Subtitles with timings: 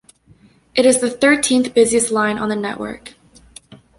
[0.73, 3.13] It is the thirteenth busiest line on the network.